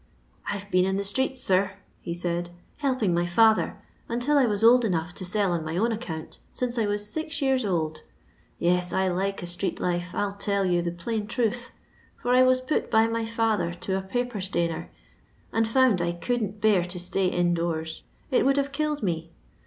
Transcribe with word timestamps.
"I 0.51 0.57
'to 0.57 0.65
been 0.71 0.85
in 0.85 0.97
the 0.97 1.05
streets, 1.05 1.43
sir," 1.43 1.73
he 2.01 2.15
said," 2.15 2.49
help 2.77 3.03
ing 3.03 3.13
my 3.13 3.25
£uher, 3.27 3.75
until 4.09 4.35
I 4.35 4.47
was 4.47 4.63
old 4.63 4.83
enough 4.83 5.13
to 5.13 5.25
sell 5.25 5.51
on 5.51 5.63
my 5.63 5.77
own 5.77 5.91
accoant, 5.91 6.39
since 6.53 6.79
I 6.79 6.87
was 6.87 7.07
six 7.07 7.39
years 7.39 7.63
old. 7.63 8.01
Yet, 8.57 8.91
im$a 8.91 9.09
ttnd 9.31 9.79
life, 9.79 10.05
FU 10.05 10.17
tdl 10.17 10.71
you 10.73 10.81
the 10.81 10.91
plain 10.91 11.27
tnUh, 11.27 11.69
far 12.17 12.33
I 12.33 12.41
waeptU 12.41 12.89
by 12.89 13.05
my 13.05 13.27
father 13.27 13.75
to 13.75 13.95
a 13.95 14.01
papentainer, 14.01 14.87
and 15.53 15.67
fomnd 15.67 16.01
I 16.01 16.13
couldn't 16.13 16.63
hear 16.63 16.83
to 16.83 16.99
stay 16.99 17.27
in 17.31 17.53
doors. 17.53 18.01
It 18.31 18.43
would 18.43 18.57
hate 18.57 18.73
kiUed 18.73 19.03
me. 19.03 19.29